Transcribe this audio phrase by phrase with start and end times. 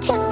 [0.00, 0.31] dirty,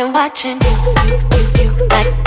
[0.00, 0.58] been watching.
[1.06, 2.19] you, you, like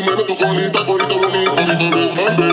[0.00, 2.49] y mueve tu colita, colita.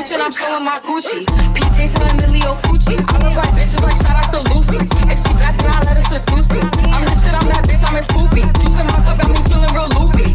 [0.00, 1.26] And I'm showing my Gucci.
[1.26, 2.96] PJs and Emilio Pucci.
[2.96, 4.78] I look like bitches like shout out to Lucy.
[5.12, 6.60] If she back then I let her seduce me.
[6.90, 8.40] I'm the shit, I'm that bitch, I'm his poopy.
[8.58, 10.34] Juicing my fuck got me feeling real loopy.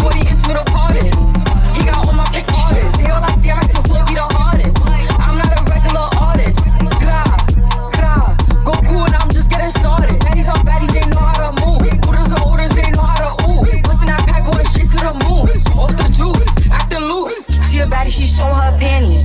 [0.00, 1.12] 40 inch middle parted.
[1.76, 2.94] He got all my pics harded.
[2.94, 4.43] They all like, damn, I still flip be the hardest.
[18.34, 19.22] Showing her panties.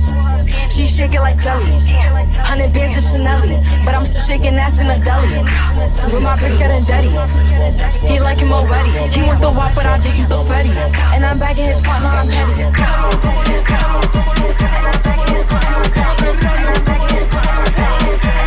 [0.72, 1.66] She shake it like jelly.
[2.46, 3.42] Hundred bands of Chanel,
[3.84, 5.42] but I'm still shaking ass in a deli.
[6.12, 7.10] With my bitch getting dirty.
[8.06, 8.90] He like him already.
[9.10, 10.70] He want the wop, but I just need the fatty.
[11.14, 13.70] And I'm back in his partner, I'm petty.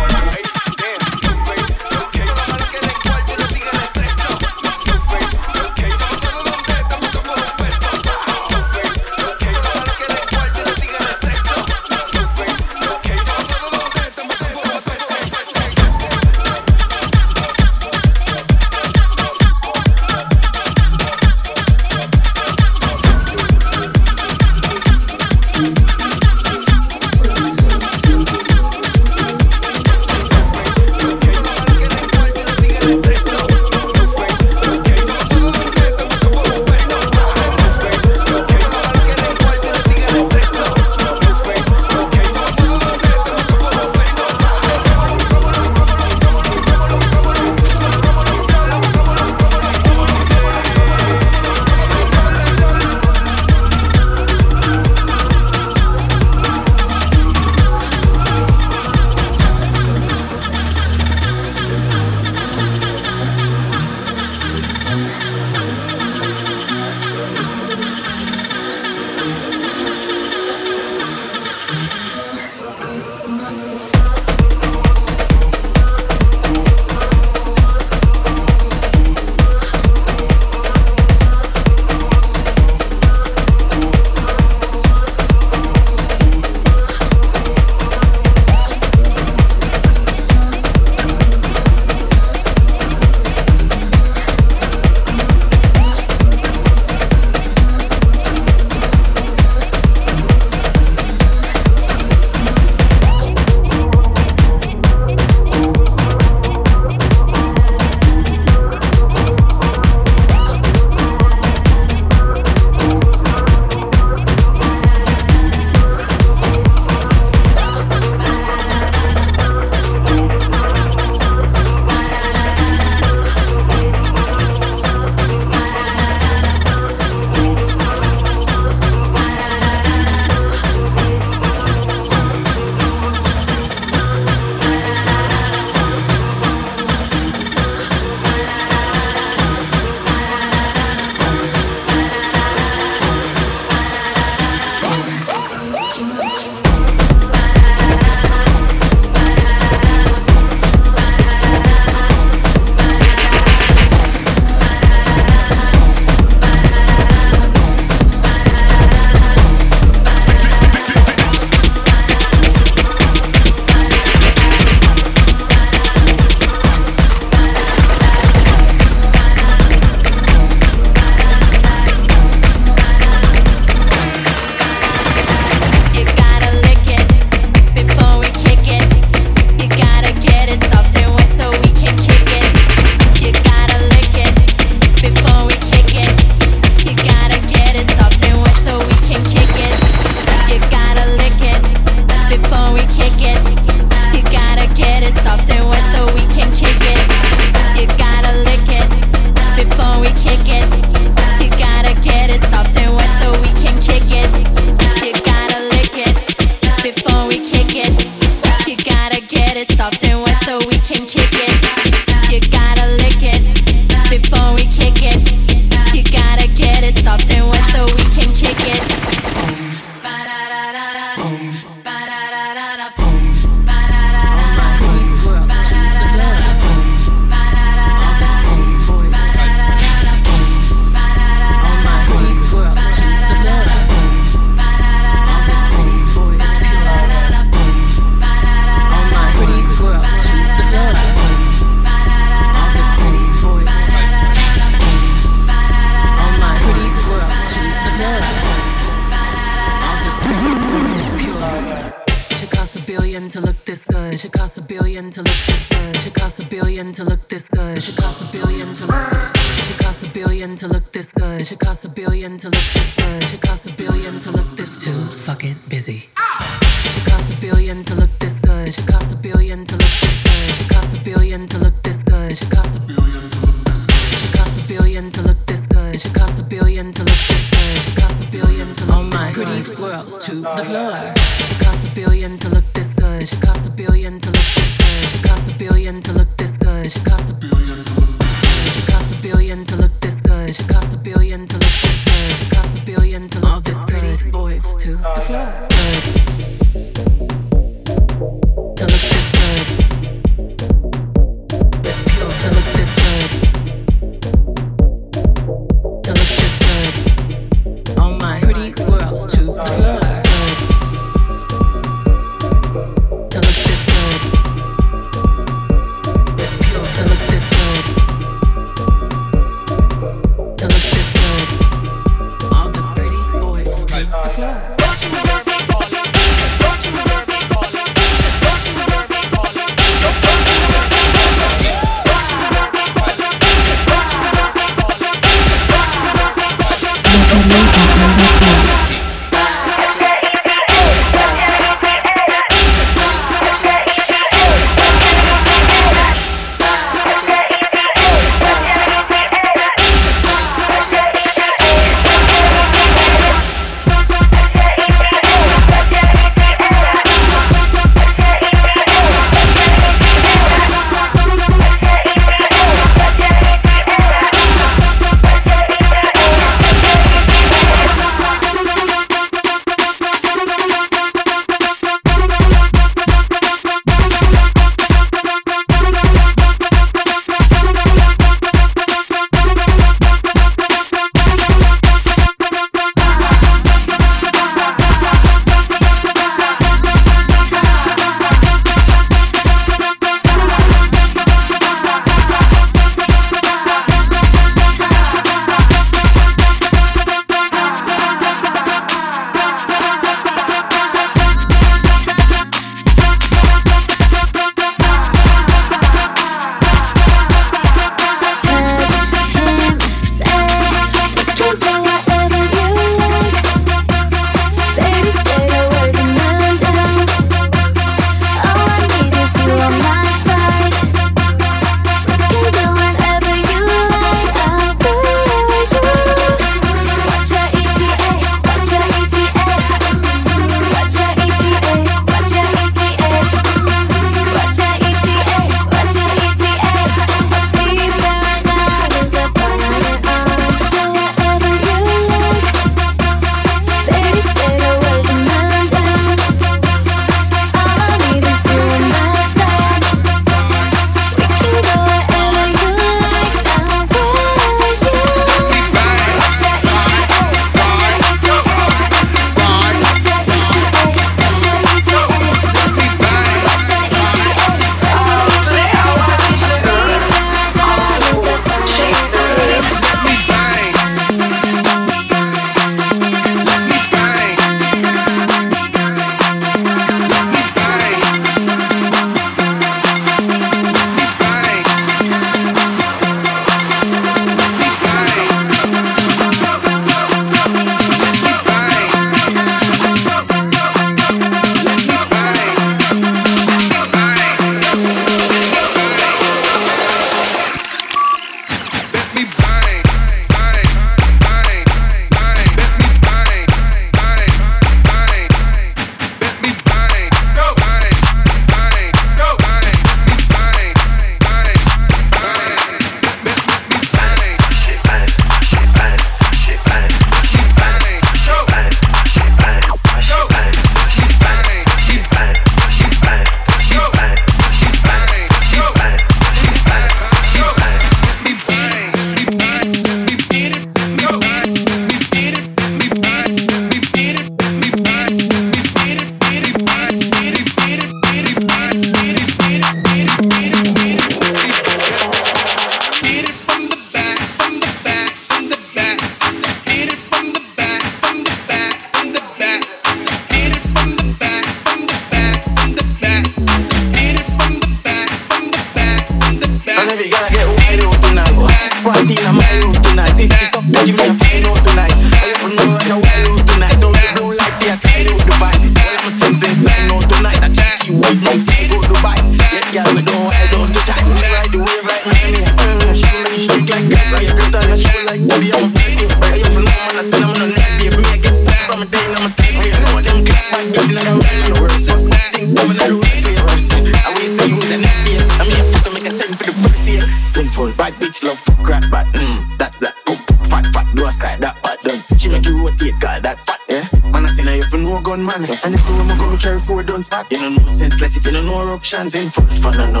[598.93, 600.00] actions in full front of no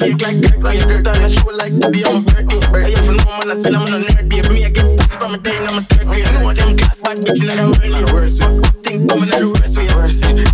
[0.00, 2.84] shake like that When you get on the show like that, I'm a bird, bird
[2.84, 5.34] I have a woman, I said I'm no nerd, babe Me, I get pussy from
[5.34, 6.24] a day, I'm a third grade.
[6.24, 8.56] I know them class bad bitch, you know the worst way.
[8.80, 9.86] Things coming out the worst way,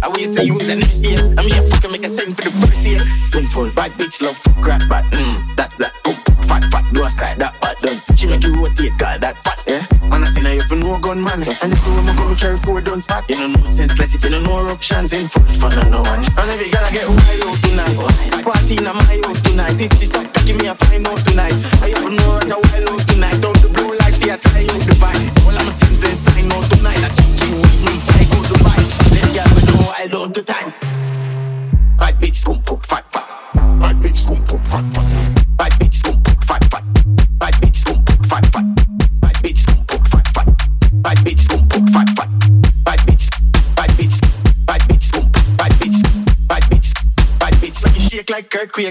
[0.02, 2.52] I wait till you use an space I'm here fucking make a sing for the
[2.58, 3.02] first year.
[3.30, 5.92] Sinful, bad bitch, love fuck rat, but mm, that's that.
[6.02, 6.16] Boom,
[6.48, 8.10] fat, fat, do I start that bad dance.
[8.16, 9.86] She make you rotate, got that fat, yeah?
[10.08, 12.58] Man, I said I have no gun, man And if you want me, go carry
[12.58, 13.28] four guns back.
[13.28, 15.10] You know no sense, less if you know no options.
[15.10, 16.05] Sinful, fun, I no.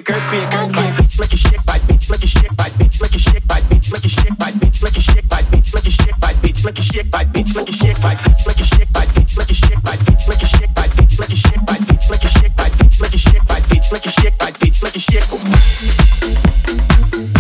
[0.02, 3.16] quicker, quicker, like bitch, like a shit, like bitch, like a shit, like bitch, like
[3.16, 5.88] a shit, like bitch, like a shit, like bitch, like a shit, like bitch, like
[5.88, 8.60] a shit, like bitch, like a shit, like bitch, like a shit, like bitch, like
[8.60, 12.24] a shit, like bitch, like a shit, like bitch, like a shit, like bitch, like
[12.24, 14.44] a shit, like bitch, like a shit, like bitch, like a shit, like bitch, like
[14.44, 15.00] a shit, like bitch, like a
[17.30, 17.35] shit.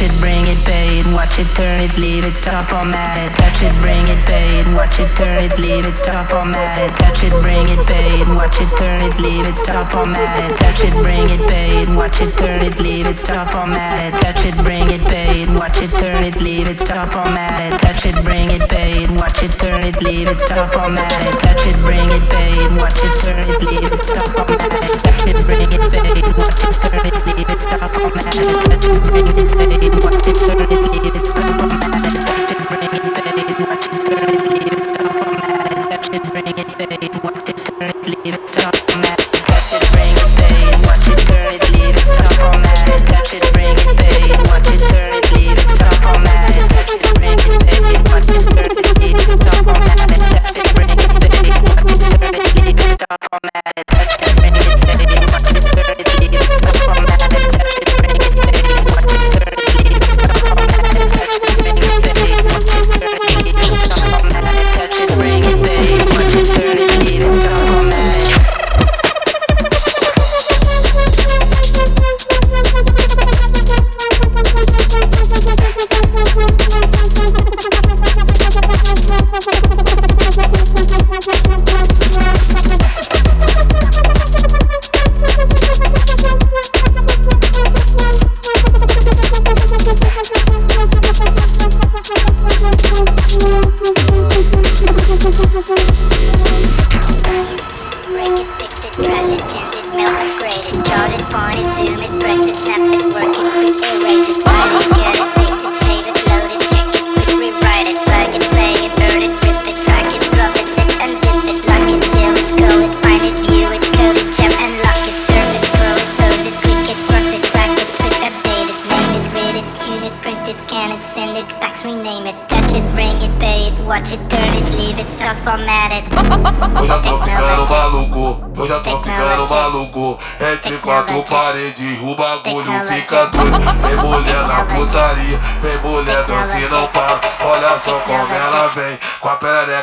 [0.00, 0.12] It,
[1.98, 2.36] leave it.
[2.36, 3.34] Stop, format it.
[3.36, 4.66] Touch it, bring it, pay it.
[4.74, 5.96] Watch it, turn it, leave it.
[5.96, 6.92] Stop, format it.
[6.96, 8.28] Touch it, bring it, pay it.
[8.28, 9.58] Watch it, turn it, leave it.
[9.58, 10.56] Stop, format it.
[10.58, 11.88] Touch it, bring it, pay it.
[11.88, 13.18] Watch it, turn it, leave it.
[13.18, 14.20] Stop, format it.
[14.20, 15.50] Touch it, bring it, pay it.
[15.50, 16.80] Watch it, turn it, leave it.
[16.80, 17.78] Stop, format it.
[17.80, 19.10] Touch it, bring it, pay it.
[19.10, 20.40] Watch it, turn it, leave it.
[20.40, 21.38] Stop, format it.
[21.40, 22.70] Touch it, bring it, pay it.
[22.80, 24.02] Watch it, turn it, leave it.
[24.02, 24.98] Stop, format it.
[25.00, 26.36] Touch it, bring it, pay it.
[26.36, 27.62] Watch it, turn it, leave it.
[27.62, 28.46] Stop, format it.
[28.68, 30.04] Touch it, bring it, pay it.
[30.04, 31.05] Watch it, turn it, leave it.
[31.06, 33.04] Stop, format it.
[34.34, 34.86] It, leave it.
[34.86, 35.44] Stop, format
[35.78, 36.58] it.
[36.58, 37.28] It, leave it.
[37.28, 38.08] Stop, it.
[38.08, 38.48] Leave it.
[38.48, 38.74] Stop.
[38.74, 39.25] Touch it,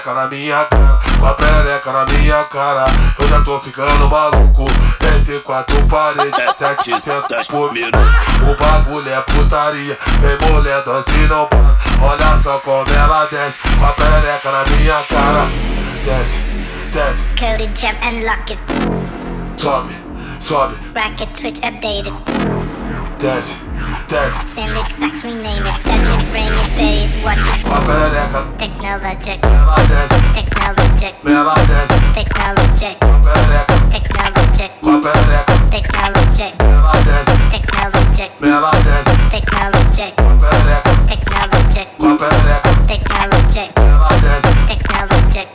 [0.03, 2.83] perereca na minha cara, com a perereca na minha cara.
[3.17, 4.65] Eu já tô ficando maluco.
[5.15, 7.97] Entre quatro paredes, sete centas por minuto.
[8.41, 11.77] O bagulho é putaria, vem mulher dança e não para.
[12.01, 15.47] Olha só como ela desce, com a perereca na minha cara.
[16.03, 16.39] Desce,
[16.91, 17.23] desce.
[17.39, 18.61] Code it, jump and lock it,
[19.57, 19.95] Sobe,
[20.41, 22.13] sobe, bracket, switch, update it.
[23.19, 23.63] desce,
[24.13, 27.65] Send it, fax, rename it, touch it, bring it, pay it, watch it.
[27.65, 31.17] Com a perereca, Technologic, technologic, technologic,
[33.01, 36.53] Com a perereca, technologic, com a perereca, technologic,
[37.49, 38.29] technologic,
[39.33, 45.47] technologic, Com a perereca, technologic, com a perereca, technologic, technologic, technologic,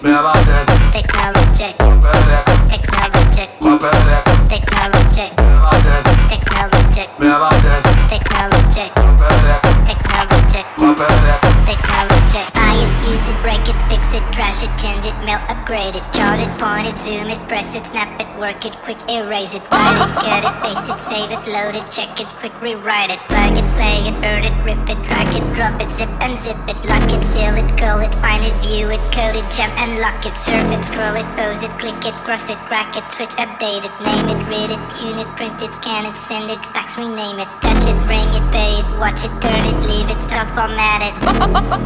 [18.59, 21.91] work it, quick erase it, write it, cut it, paste it, save it, load it,
[21.91, 25.55] check it, quick rewrite it, plug it, play it, burn it, rip it, drag it,
[25.55, 29.01] drop it, zip unzip it, lock it, fill it, call it, find it, view it,
[29.11, 32.49] code it, jump and lock it, surf it, scroll it, pose it, click it, cross
[32.51, 36.07] it, crack it, switch, update it, name it, read it, tune it, print it, scan
[36.07, 39.65] it, send it, fax, rename it, touch it, bring it, pay it, watch it, turn
[39.67, 41.15] it, leave it, stop, format it.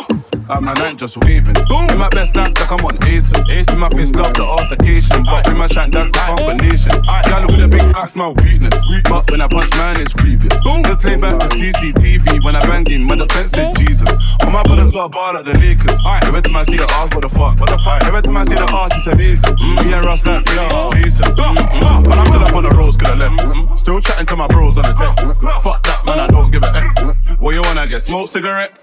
[0.51, 1.57] I'm my night just waving.
[1.91, 3.33] In my best life, like I'm on ace.
[3.49, 5.23] Ace in my face, love the altercation.
[5.25, 6.93] But in my shank, that's a combination.
[7.25, 8.75] Girl with a big axe, my weakness.
[9.09, 10.53] But when I punch man, it's grievous.
[10.53, 13.05] Just play back the CCTV when I bang him.
[13.05, 14.11] My defense said Jesus.
[14.43, 16.01] All my brothers got a bar like the Lakers.
[16.25, 17.59] Every time I see the arse, what the fuck?
[17.59, 18.03] What the fuck?
[18.05, 19.55] Every time I see the arse, it's amazing.
[19.57, 21.33] Me and Ross like Philly and Jason.
[21.33, 22.05] Mm-mm.
[22.05, 23.79] But I'm still up on the roads, could I left.
[23.79, 25.17] Still chatting to my bros on the tech.
[25.63, 27.39] Fuck that, man, I don't give a F.
[27.41, 28.01] What you wanna get?
[28.01, 28.79] Smoke cigarette?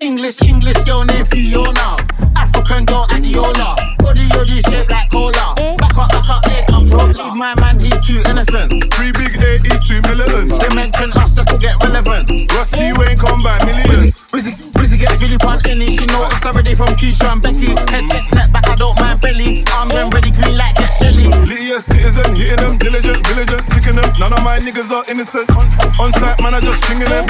[0.00, 1.96] English, English girl named Fiona.
[2.36, 3.76] African girl Adiola.
[3.98, 5.54] Body yoddy shaped like cola.
[5.76, 8.70] Back up, back up, here come Leave my man, he's too innocent.
[8.94, 10.56] Three big A, he's two militant.
[10.60, 12.28] They mention us just to get relevant.
[12.52, 14.24] Rusty Wayne come by millions.
[14.32, 15.96] busy, busy get Philip on any.
[15.96, 17.72] She know us already from Keisha and Becky.
[17.92, 19.64] Head chest, neck back, I don't mind belly.
[19.72, 21.28] I'm when ready, green light, get Shelly.
[21.44, 24.08] Lydia citizen, hitting them, diligent, diligent, sticking them.
[24.18, 25.48] None of my niggas are innocent.
[26.00, 27.26] On site, man, I just chinging them.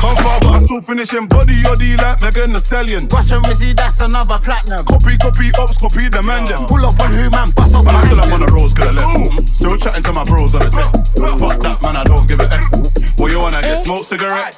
[0.00, 3.08] Come far, but I still finishing body yoddy like Megan Thee Stallion.
[3.08, 4.84] Russian Rizzy, that's another platinum.
[4.84, 6.64] Copy, copy, ops, copy the man them.
[6.66, 8.32] Pull up on who, man, bust off But I'm still up him.
[8.34, 9.09] on the roads, could I left.
[9.46, 10.90] Still chatting to my bros on the tech.
[11.38, 13.18] Fuck that, man, I don't give a F.
[13.18, 13.72] What you wanna get?
[13.72, 13.84] Eh?
[13.84, 14.56] Smoke cigarette?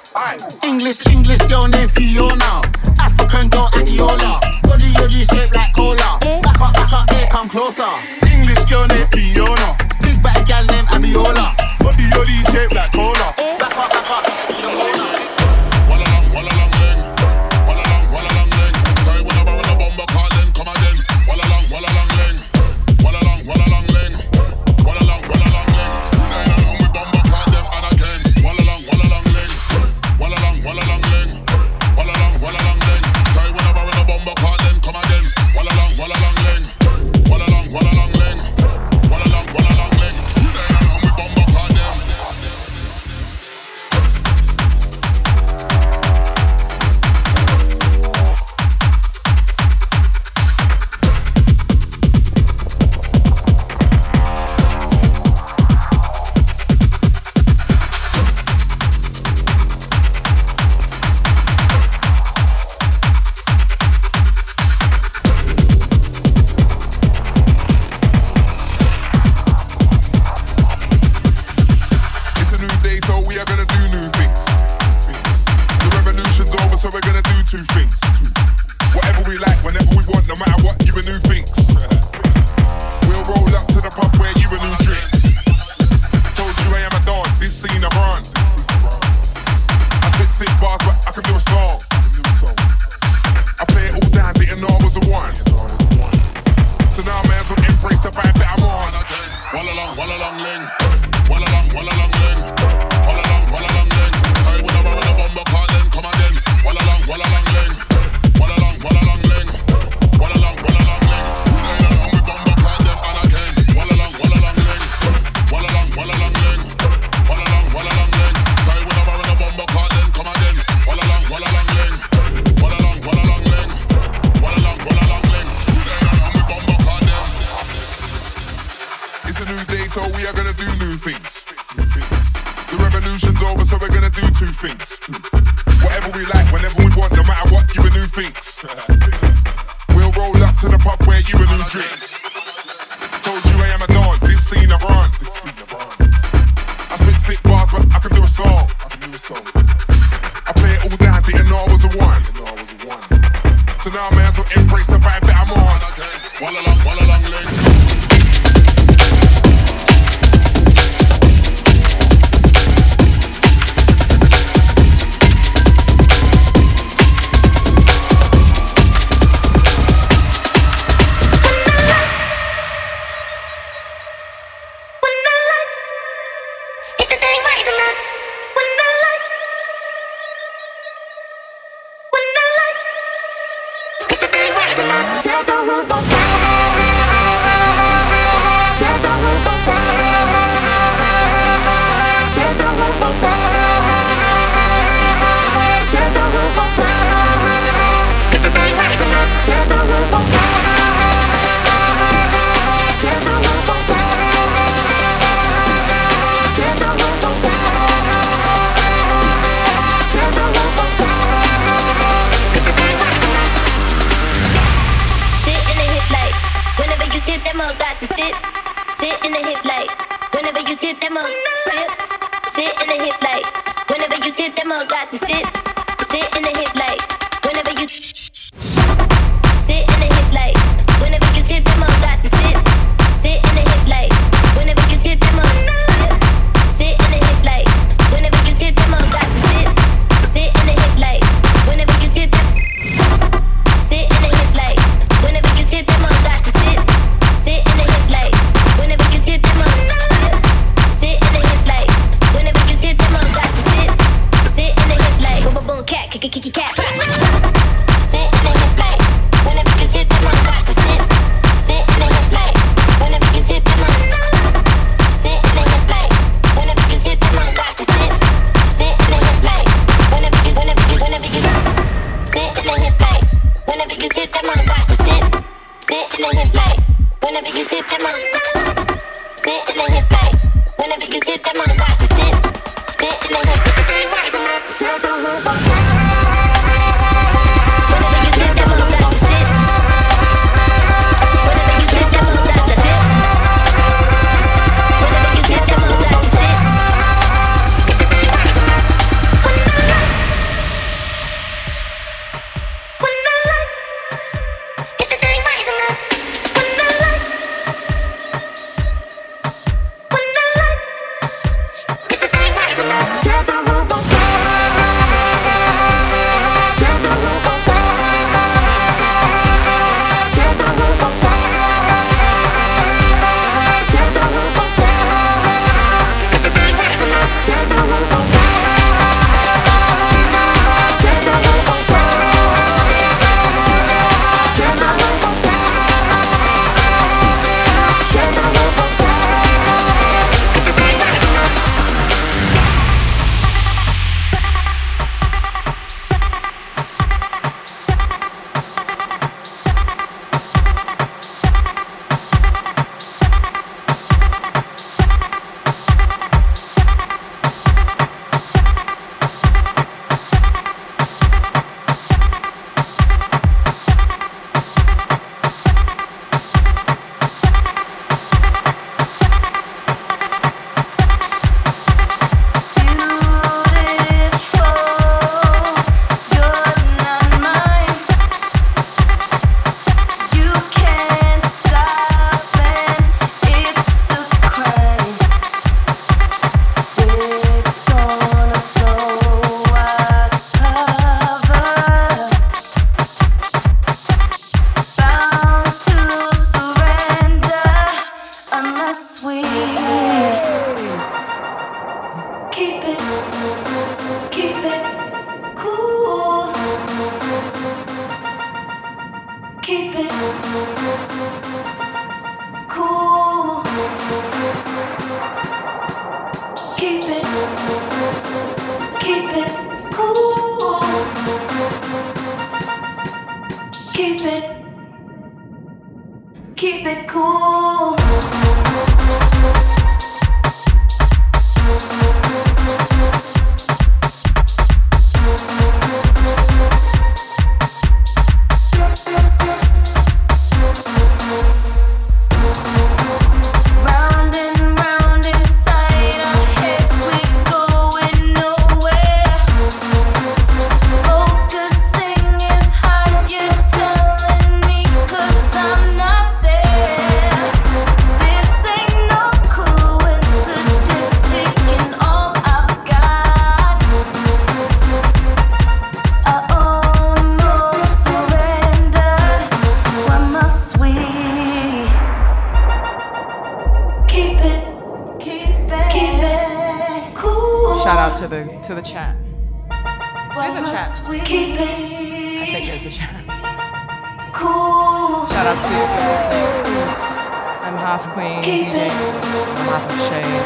[0.62, 2.62] English, English girl named Fiona.
[2.98, 4.38] African girl Adiola.
[4.62, 6.18] Body yoddy shaped like cola.
[6.42, 7.90] Back up, back up, here come closer.
[8.30, 9.74] English girl named Fiona.
[10.00, 11.50] Big bad gal named Abiola.
[11.82, 13.11] Body yoddy shaped like cola.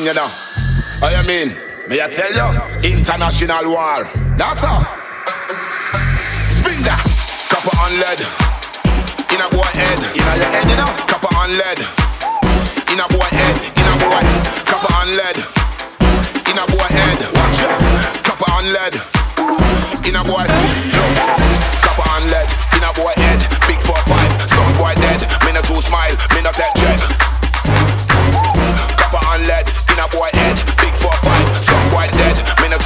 [0.00, 0.28] thing, you know.
[1.02, 1.56] I mean,
[1.88, 2.90] may I tell you?
[2.90, 4.04] International war.
[4.36, 4.99] That's all.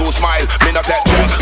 [0.05, 1.33] cool smile, me not that dread.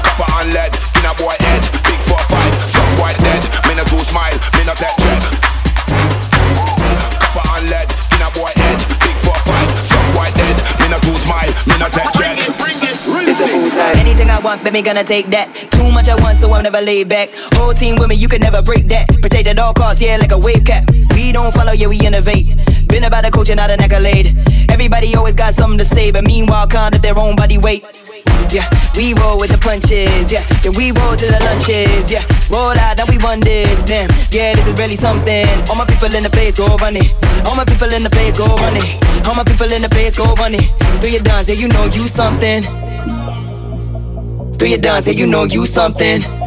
[0.00, 3.84] Copper and lead, in a boy head, big four five, some boy dead, me not
[3.92, 5.20] cool smile, me not that dread.
[7.20, 7.84] Copper and lead,
[8.16, 11.76] in a boy head, big four five, some boy dead, me not cool smile, me
[11.76, 12.40] not that dread.
[14.00, 15.52] Anything I want, but me gonna take that.
[15.72, 17.28] Too much I want, so I'm never laid back.
[17.60, 19.08] Whole team with me, you can never break that.
[19.20, 20.88] Protect at all costs, yeah, like a wave cap.
[21.14, 22.48] We don't follow, yeah, we innovate.
[22.90, 24.36] Been about a coach and not an accolade.
[24.68, 27.84] Everybody always got something to say, but meanwhile, kind of their own body weight.
[28.50, 28.66] Yeah,
[28.96, 30.42] we roll with the punches, yeah.
[30.62, 32.26] Then we roll to the lunches, yeah.
[32.50, 34.10] Roll out, now we run this, damn.
[34.32, 35.46] Yeah, this is really something.
[35.70, 37.14] All my people in the place go run it.
[37.46, 39.26] All my people in the place go run it.
[39.26, 40.66] All my people in the place go run it.
[41.00, 42.64] Do your dance, yeah, you know you something.
[44.58, 46.39] Do your dance, yeah, you know you something.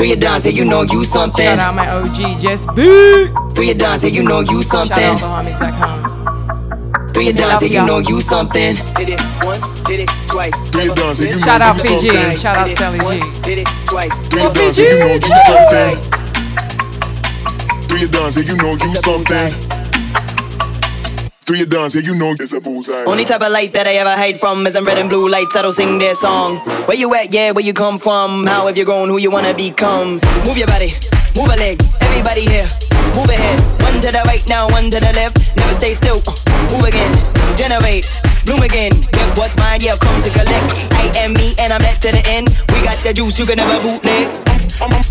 [0.00, 1.44] Through your dons, yeah, you know you something.
[1.44, 3.28] Shout out my OG, just be.
[3.52, 4.96] Through your dons, yeah, you know you something.
[4.96, 7.08] Shout out the homies back home.
[7.12, 8.76] Through your dons, yeah, you know you something.
[8.94, 10.56] Did it once, did it twice.
[10.70, 12.36] Through your dons, yeah, you know Shout out PG.
[12.38, 13.40] Shout out Sally G.
[13.42, 14.16] Did it twice.
[14.30, 15.92] Through your dons, yeah, you know you something.
[17.88, 19.69] Through your dons, yeah, you know you something.
[21.50, 23.02] Do your dance, and you know it's a bullseye.
[23.10, 25.56] Only type of light that I ever hide from is them red and blue lights.
[25.58, 26.62] I don't sing their song.
[26.86, 27.34] Where you at?
[27.34, 28.46] Yeah, where you come from?
[28.46, 29.08] How have you grown?
[29.10, 30.22] Who you wanna become?
[30.46, 30.94] Move your body,
[31.34, 31.82] move a leg.
[32.06, 32.70] Everybody here,
[33.18, 33.58] move ahead.
[33.82, 35.42] One to the right now, one to the left.
[35.58, 36.22] Never stay still.
[36.22, 36.38] uh,
[36.70, 37.10] Move again,
[37.58, 38.06] generate,
[38.46, 38.94] bloom again.
[39.10, 40.70] Get what's mine, yeah, come to collect.
[41.02, 42.46] I am me, and I'm led to the end.
[42.70, 44.30] We got the juice, you can never bootleg.
[44.78, 45.02] I'm, I'm,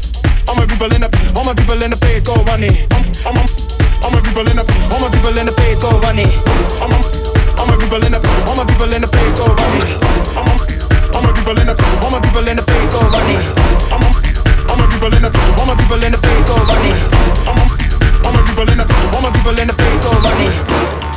[0.48, 2.72] all my people in the, all my people in the place go running.
[2.96, 5.90] I'm, I'm, I'm, all my people in the, all my people in the place go
[6.00, 6.32] run it.
[6.82, 7.04] I'm, I'm,
[7.60, 9.90] all my people in the, all my people in the place go run it.
[10.36, 10.60] I'm, I'm,
[11.16, 13.44] all my people in the, all my people in the place go run it.
[14.70, 15.30] All my people in the,
[15.60, 17.02] all my people in the place go run it.
[17.50, 17.70] I'm, I'm,
[18.26, 18.86] all my people in the,
[19.16, 21.09] all my people in the place go run it.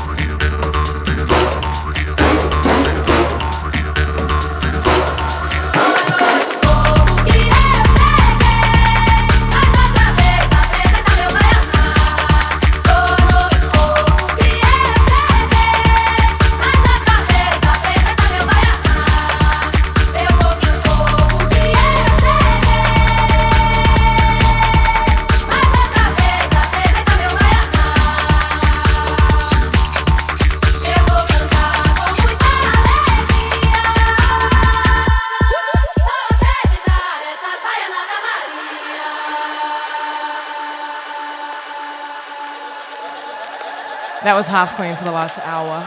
[44.23, 45.83] That was Half Queen for the last hour.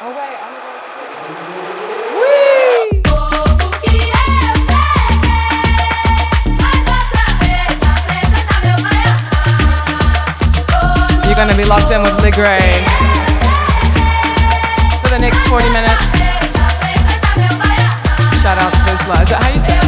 [0.00, 0.56] Oh wait, I'm
[11.28, 12.80] You're gonna be locked in with Ligrye
[15.04, 16.00] for the next 40 minutes.
[18.40, 19.20] Shout out to Visla.
[19.20, 19.87] Is that how you say it?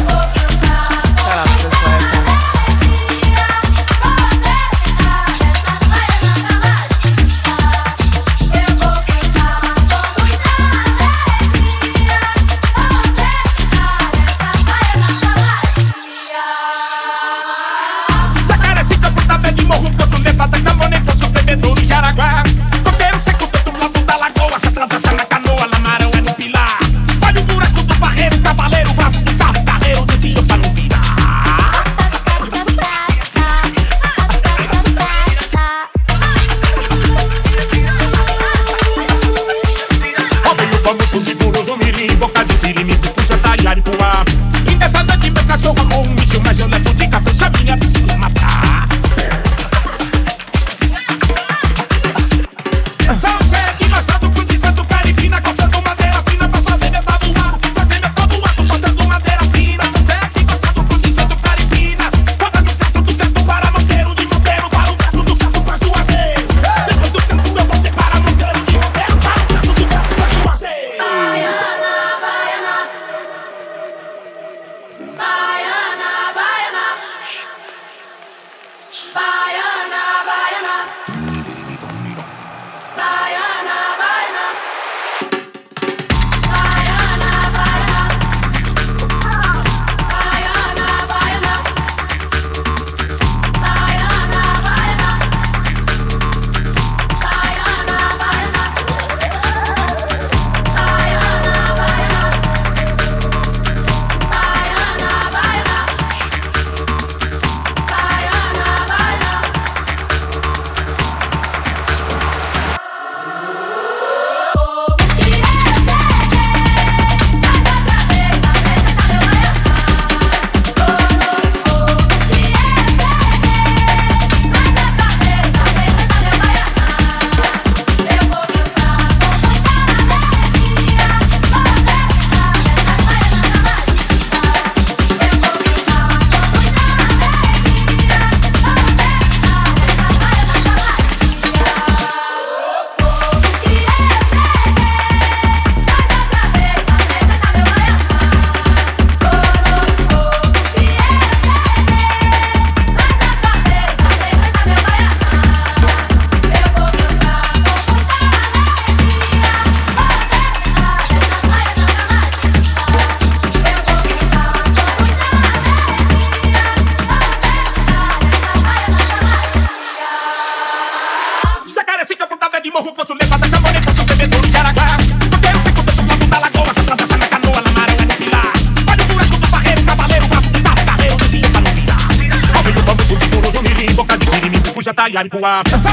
[185.41, 185.90] Santa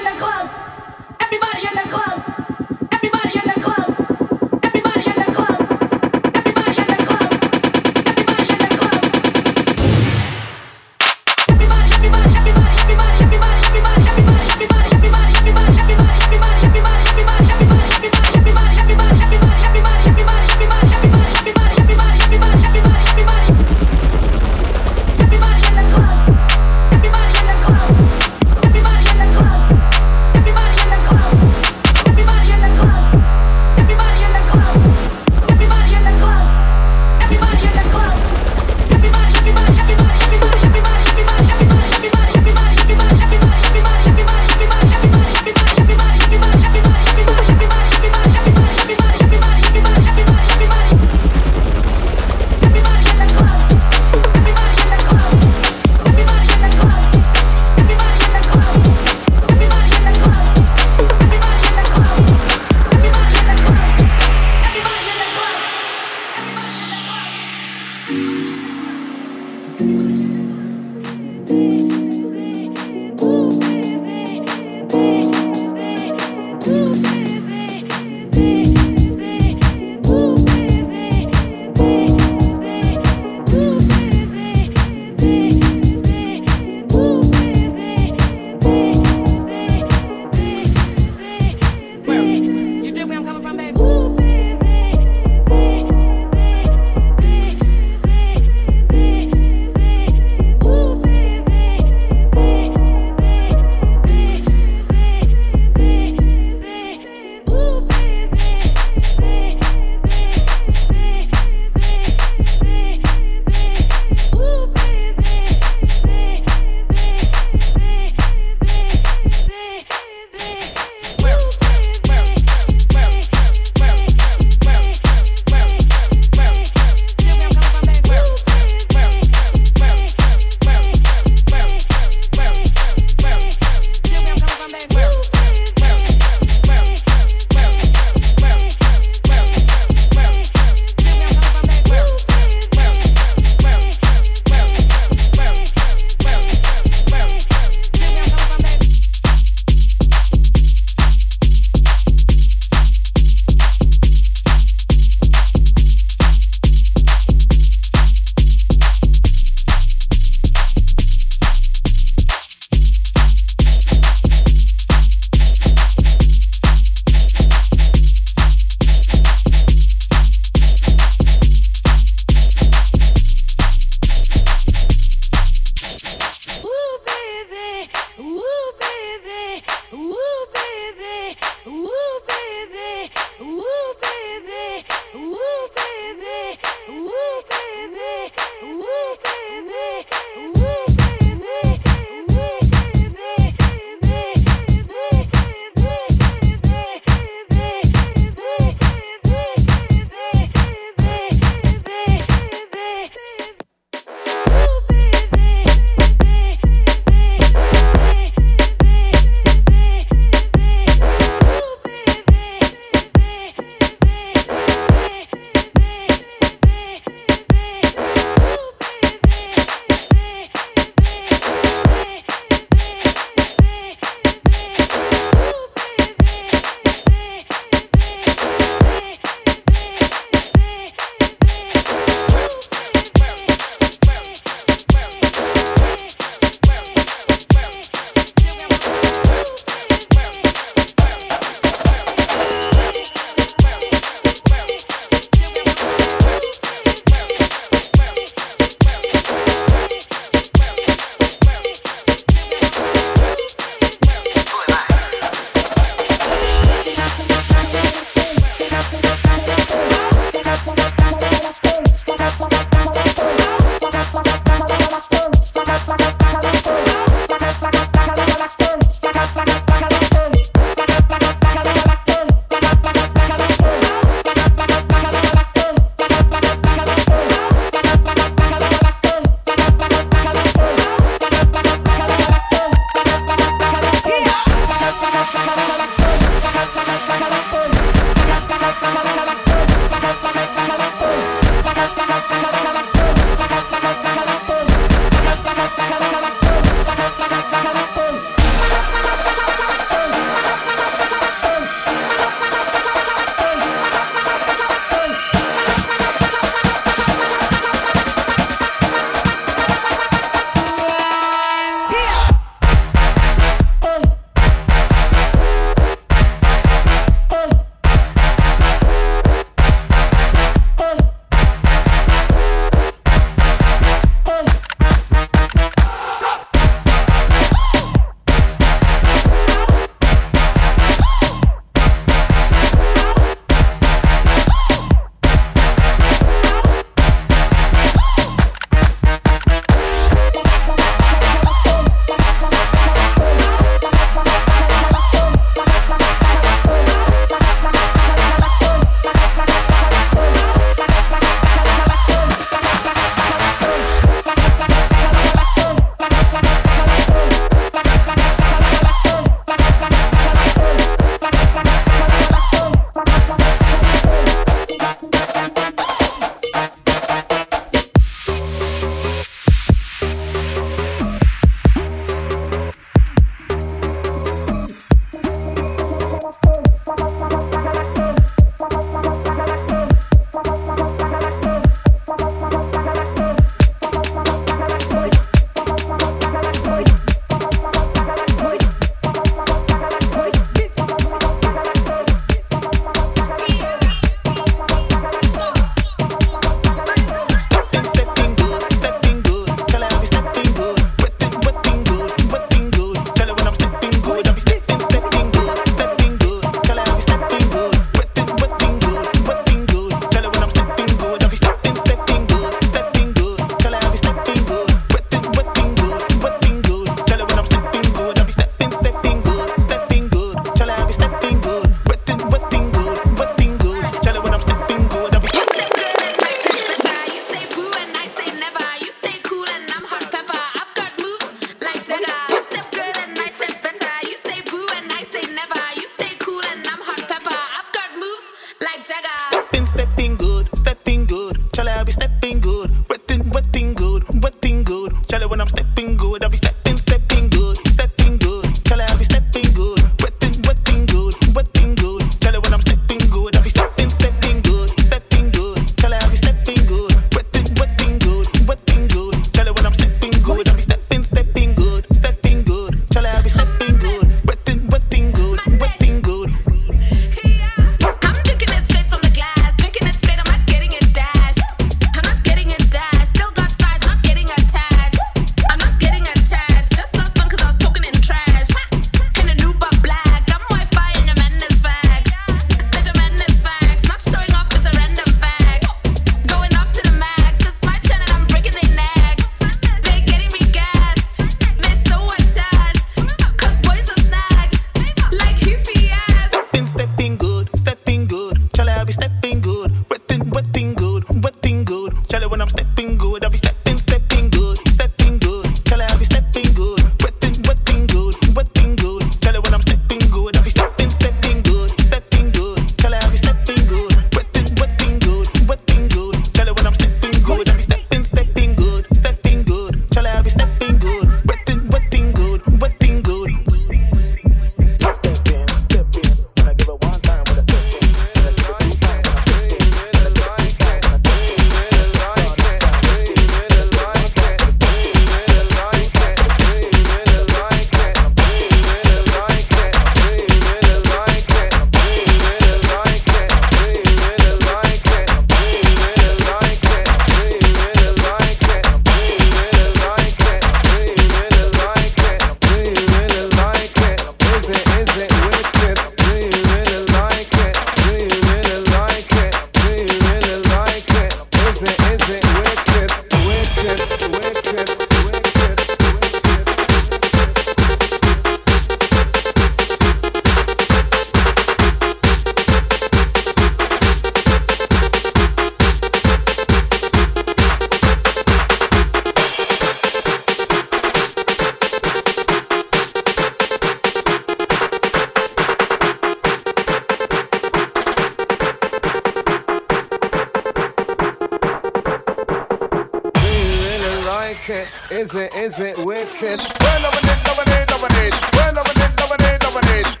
[594.51, 594.67] wicked?
[594.91, 596.41] Is it, is it wicked?
[596.59, 598.35] Well, loving it, loving it, loving it.
[598.35, 600.00] Well, loving it, loving it, loving it.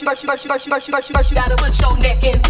[0.00, 0.08] you,
[1.30, 1.36] you.
[1.36, 2.41] Gotta put your neck in.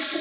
[0.00, 0.12] Don't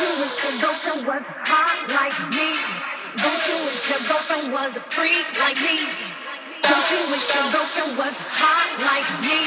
[0.00, 2.48] you wish your doctor was hot like me
[3.22, 5.76] Don't you wish your doctor was free like me
[6.70, 9.42] don't you wish your daughter was hot like me?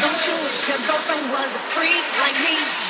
[0.00, 2.87] Don't you wish your girlfriend was a freak like me?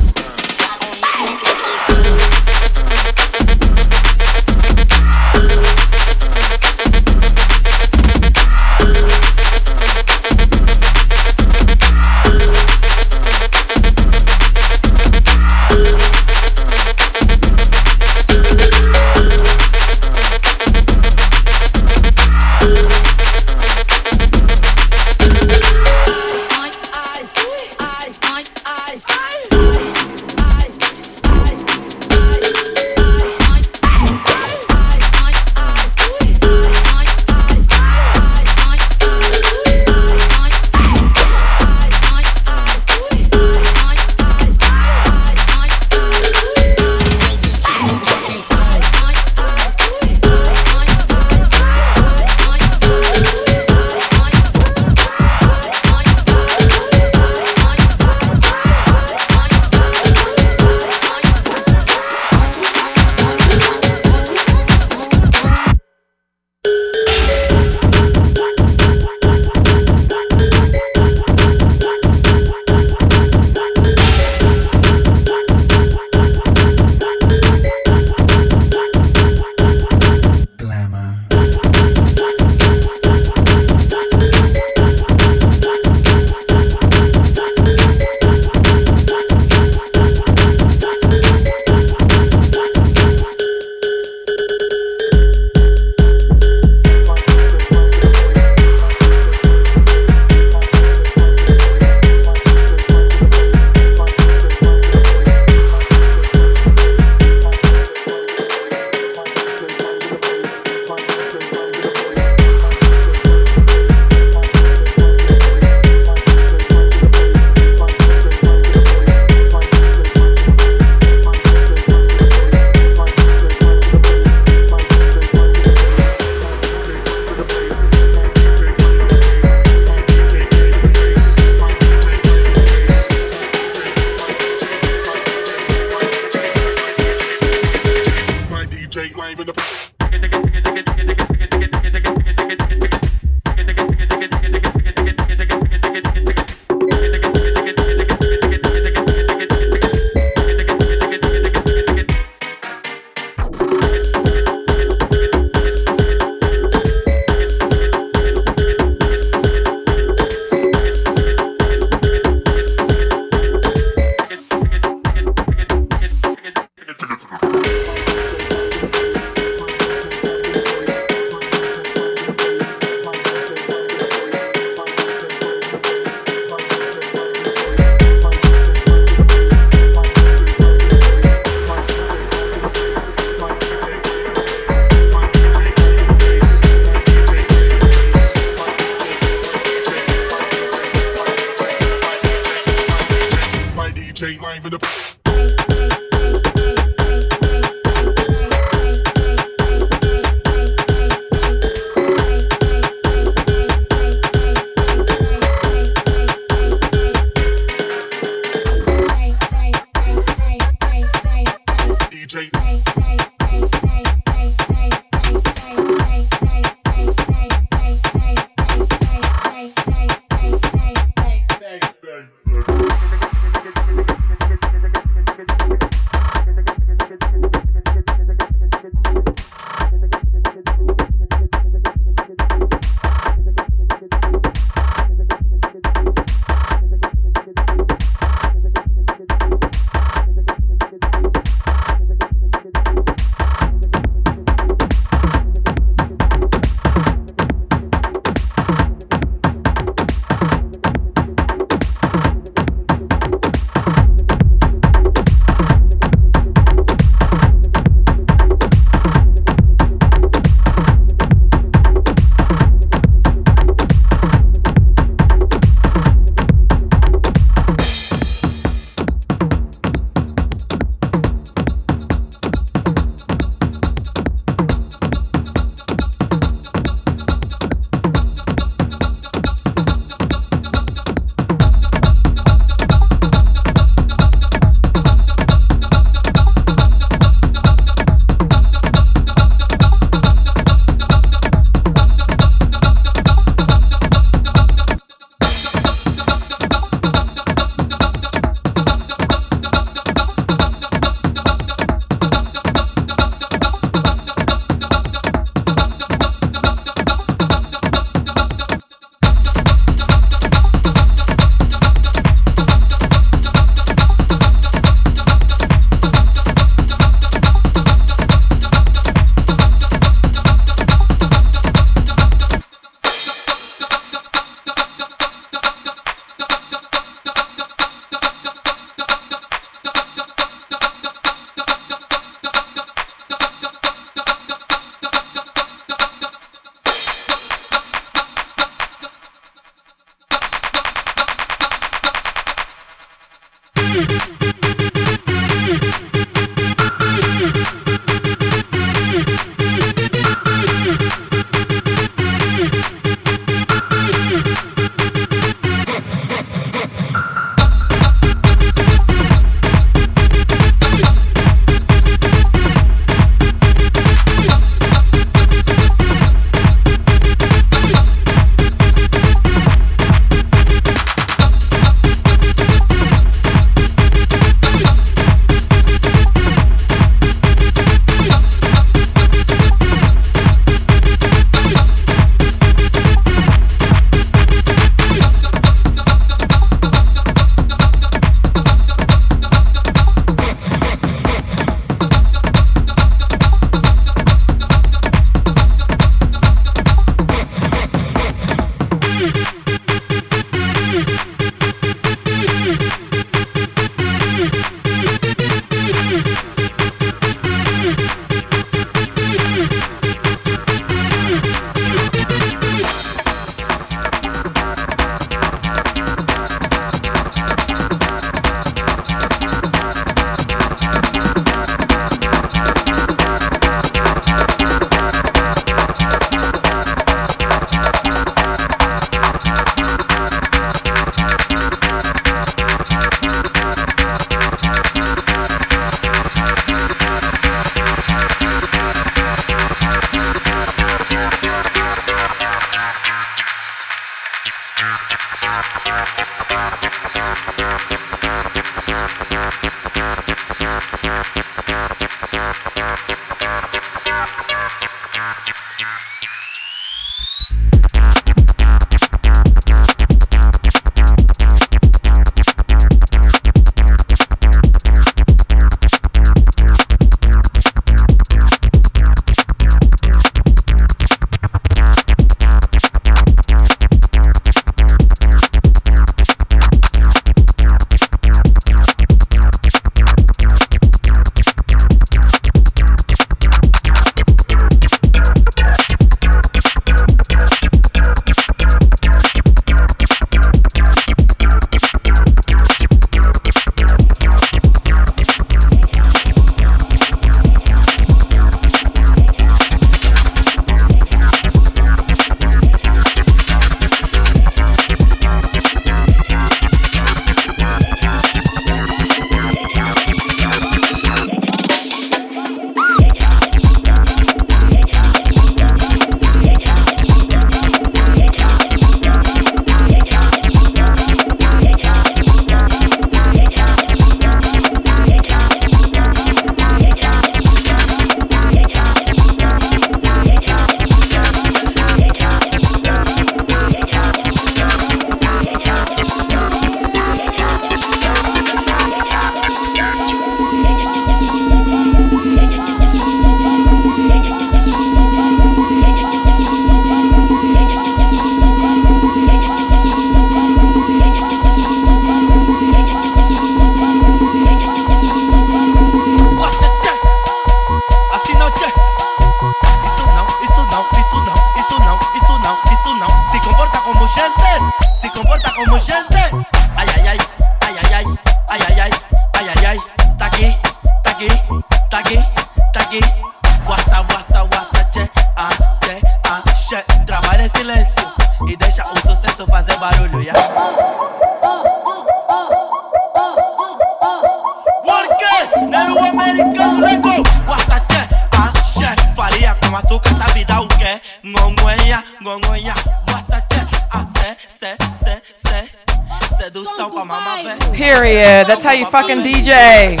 [598.91, 600.00] Fucking DJ.